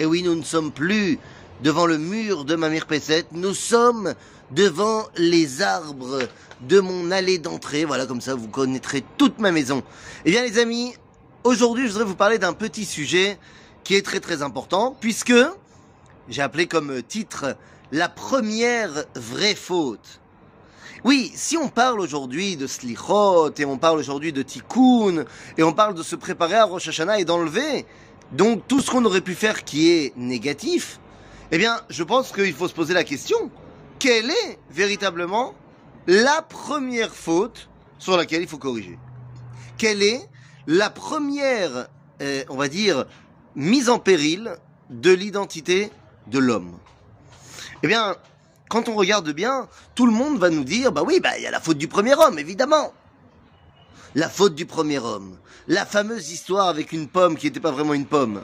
[0.00, 1.18] Et oui, nous ne sommes plus
[1.62, 4.14] devant le mur de ma mère Pesset, nous sommes
[4.50, 6.20] devant les arbres
[6.62, 7.84] de mon allée d'entrée.
[7.84, 9.82] Voilà, comme ça vous connaîtrez toute ma maison.
[10.24, 10.94] Eh bien les amis,
[11.44, 13.38] aujourd'hui je voudrais vous parler d'un petit sujet
[13.84, 15.34] qui est très très important, puisque
[16.30, 17.54] j'ai appelé comme titre
[17.92, 20.20] la première vraie faute.
[21.04, 25.26] Oui, si on parle aujourd'hui de slichot, et on parle aujourd'hui de tikkun,
[25.58, 27.84] et on parle de se préparer à Rosh Hashanah et d'enlever,
[28.32, 31.00] donc tout ce qu'on aurait pu faire qui est négatif,
[31.50, 33.50] eh bien, je pense qu'il faut se poser la question,
[33.98, 35.54] quelle est véritablement
[36.06, 38.98] la première faute sur laquelle il faut corriger?
[39.78, 40.20] Quelle est
[40.66, 41.88] la première,
[42.22, 43.06] euh, on va dire,
[43.56, 44.56] mise en péril
[44.90, 45.90] de l'identité
[46.28, 46.78] de l'homme?
[47.82, 48.16] Eh bien,
[48.68, 51.46] quand on regarde bien, tout le monde va nous dire, bah oui, bah il y
[51.46, 52.92] a la faute du premier homme, évidemment.
[54.16, 55.38] La faute du premier homme.
[55.68, 58.42] La fameuse histoire avec une pomme qui n'était pas vraiment une pomme.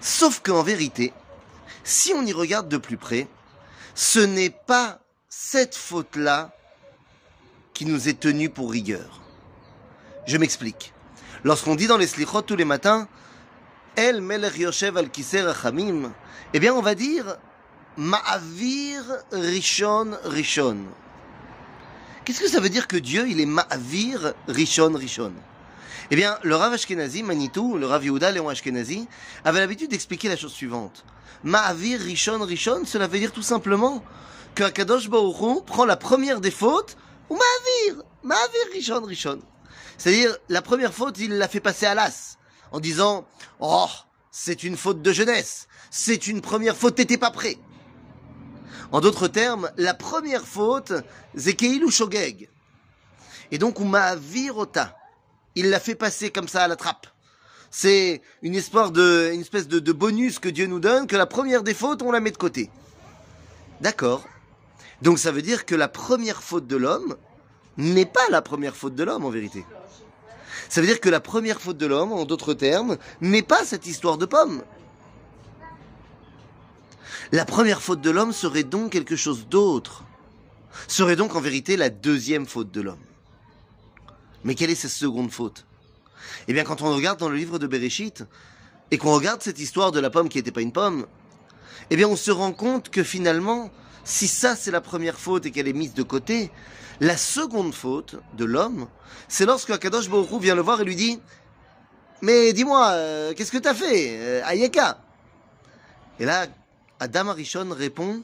[0.00, 1.12] Sauf qu'en vérité,
[1.84, 3.28] si on y regarde de plus près,
[3.94, 6.54] ce n'est pas cette faute-là
[7.74, 9.20] qui nous est tenue pour rigueur.
[10.26, 10.94] Je m'explique.
[11.44, 13.08] Lorsqu'on dit dans les slichot tous les matins,
[13.96, 15.10] El melech yoshev al
[15.46, 16.12] rachamim,
[16.52, 17.36] eh bien on va dire
[17.96, 20.84] Ma'avir rishon rishon.
[22.26, 25.32] Qu'est-ce que ça veut dire que Dieu, il est Ma'avir rishon rishon?
[26.10, 29.06] Eh bien, le Rav Ashkenazi, Manitou, le Rav Yehuda, Léon Ashkenazi,
[29.44, 31.04] avait l'habitude d'expliquer la chose suivante.
[31.44, 34.02] Ma'avir Rishon Rishon, cela veut dire tout simplement
[34.56, 36.96] que Akadosh prend la première des fautes,
[37.30, 39.38] ou Ma'avir, Ma'avir Rishon Rishon.
[39.96, 42.38] C'est-à-dire, la première faute, il l'a fait passer à l'as,
[42.72, 43.24] en disant,
[43.60, 43.86] oh,
[44.32, 47.56] c'est une faute de jeunesse, c'est une première faute, t'étais pas prêt.
[48.92, 50.92] En d'autres termes, la première faute,
[51.34, 52.48] Zekeil ou Shogeg.
[53.50, 54.96] Et donc, ou Ma'avir Ota
[55.56, 57.08] il l'a fait passer comme ça à la trappe.
[57.70, 62.12] C'est une espèce de, bonus que Dieu nous donne, que la première des fautes, on
[62.12, 62.70] la met de côté.
[63.80, 64.22] D'accord.
[65.02, 67.16] Donc ça veut dire que la première faute de l'homme
[67.76, 69.64] n'est pas la première faute de l'homme en vérité.
[70.68, 73.86] Ça veut dire que la première faute de l'homme, en d'autres termes, n'est pas cette
[73.86, 74.62] histoire de pomme.
[77.32, 80.04] La première faute de l'homme serait donc quelque chose d'autre.
[80.86, 83.02] Serait donc en vérité la deuxième faute de l'homme.
[84.44, 85.66] Mais quelle est cette seconde faute?
[86.46, 88.24] Eh bien, quand on regarde dans le livre de Bereshit,
[88.90, 91.06] et qu'on regarde cette histoire de la pomme qui n'était pas une pomme,
[91.90, 93.70] eh bien, on se rend compte que finalement,
[94.04, 96.52] si ça c'est la première faute et qu'elle est mise de côté,
[97.00, 98.86] la seconde faute de l'homme,
[99.28, 101.20] c'est lorsque Akadosh Baruch vient le voir et lui dit
[102.22, 104.98] Mais dis-moi, euh, qu'est-ce que t'as fait, euh, Ayeka?
[106.20, 106.46] Et là,
[107.00, 108.22] Adam Arishon répond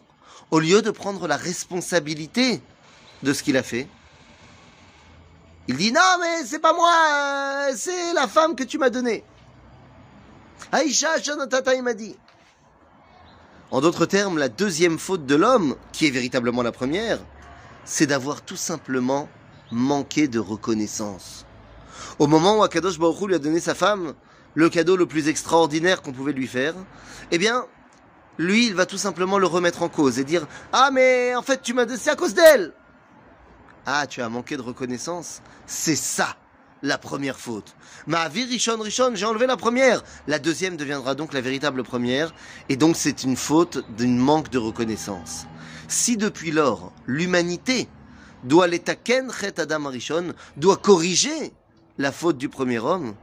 [0.50, 2.62] Au lieu de prendre la responsabilité
[3.22, 3.87] de ce qu'il a fait,
[5.69, 6.93] il dit non mais c'est pas moi,
[7.71, 9.22] euh, c'est la femme que tu m'as donnée.
[10.72, 12.16] Aïcha Shanatata il m'a dit.
[13.71, 17.21] En d'autres termes, la deuxième faute de l'homme, qui est véritablement la première,
[17.84, 19.28] c'est d'avoir tout simplement
[19.71, 21.47] manqué de reconnaissance.
[22.19, 24.15] Au moment où Akadosh Baruch lui a donné sa femme,
[24.55, 26.75] le cadeau le plus extraordinaire qu'on pouvait lui faire,
[27.31, 27.65] eh bien,
[28.38, 31.62] lui, il va tout simplement le remettre en cause et dire Ah, mais en fait,
[31.62, 32.72] tu m'as c'est à cause d'elle
[33.84, 36.37] ah, tu as manqué de reconnaissance C'est ça
[36.82, 37.75] la première faute.
[38.06, 40.04] Ma vie richonne, richonne, j'ai enlevé la première.
[40.26, 42.32] La deuxième deviendra donc la véritable première.
[42.69, 45.47] Et donc c'est une faute d'une manque de reconnaissance.
[45.88, 47.88] Si depuis lors, l'humanité
[48.44, 51.53] doit l'étaken chet adam rishon, doit corriger
[51.99, 53.14] la faute du premier homme,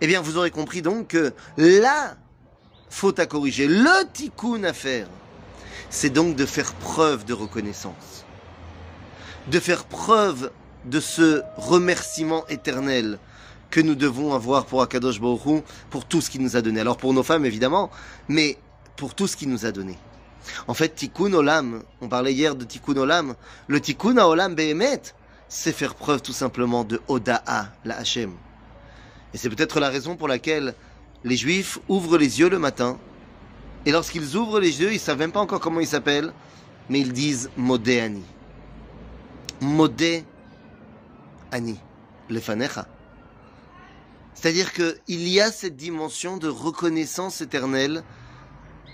[0.00, 2.16] eh bien vous aurez compris donc que la
[2.96, 5.08] faute à corriger, le tikkun à faire,
[5.90, 8.16] c'est donc de faire preuve de reconnaissance
[9.48, 10.50] de faire preuve
[10.84, 13.18] de ce remerciement éternel
[13.70, 16.80] que nous devons avoir pour Akadosh Baruch pour tout ce qu'il nous a donné.
[16.80, 17.90] Alors pour nos femmes évidemment,
[18.28, 18.56] mais
[18.96, 19.98] pour tout ce qu'il nous a donné.
[20.68, 23.34] En fait, Tikkun Olam, on parlait hier de Tikkun Olam,
[23.66, 25.02] le Tikkun Olam Behemet,
[25.48, 28.32] c'est faire preuve tout simplement de Oda'a, la Hachem.
[29.34, 30.74] Et c'est peut-être la raison pour laquelle
[31.24, 32.98] les Juifs ouvrent les yeux le matin,
[33.84, 36.32] et lorsqu'ils ouvrent les yeux, ils savent même pas encore comment ils s'appellent,
[36.88, 38.22] mais ils disent Modéani.
[39.60, 40.24] Modé
[41.52, 41.78] Ani,
[42.28, 42.86] lefanecha.
[44.34, 48.04] C'est-à-dire qu'il y a cette dimension de reconnaissance éternelle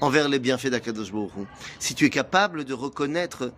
[0.00, 1.12] envers les bienfaits d'Akadosh
[1.78, 3.52] Si tu es capable de reconnaître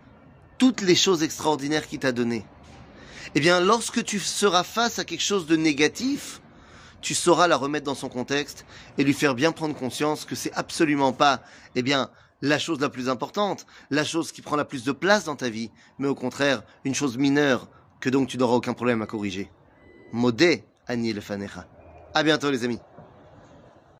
[0.57, 2.45] toutes les choses extraordinaires qu'il t'a données,
[3.35, 6.41] eh bien, lorsque tu seras face à quelque chose de négatif,
[7.05, 8.65] tu sauras la remettre dans son contexte
[8.97, 11.43] et lui faire bien prendre conscience que c'est absolument pas,
[11.75, 12.09] eh bien,
[12.41, 15.49] la chose la plus importante, la chose qui prend la plus de place dans ta
[15.49, 15.69] vie,
[15.99, 17.69] mais au contraire, une chose mineure
[17.99, 19.51] que donc tu n'auras aucun problème à corriger.
[20.13, 21.67] Modé, Anil Fanecha.
[22.15, 22.79] À bientôt les amis.